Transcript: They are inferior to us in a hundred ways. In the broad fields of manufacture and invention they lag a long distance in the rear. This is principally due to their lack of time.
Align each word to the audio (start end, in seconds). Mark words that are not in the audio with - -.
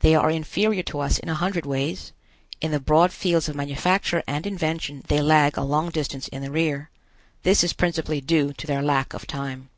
They 0.00 0.14
are 0.14 0.30
inferior 0.30 0.82
to 0.84 1.00
us 1.00 1.18
in 1.18 1.28
a 1.28 1.34
hundred 1.34 1.66
ways. 1.66 2.12
In 2.62 2.70
the 2.70 2.80
broad 2.80 3.12
fields 3.12 3.50
of 3.50 3.54
manufacture 3.54 4.22
and 4.26 4.46
invention 4.46 5.04
they 5.08 5.20
lag 5.20 5.58
a 5.58 5.62
long 5.62 5.90
distance 5.90 6.26
in 6.28 6.40
the 6.40 6.50
rear. 6.50 6.88
This 7.42 7.62
is 7.62 7.74
principally 7.74 8.22
due 8.22 8.54
to 8.54 8.66
their 8.66 8.80
lack 8.80 9.12
of 9.12 9.26
time. 9.26 9.68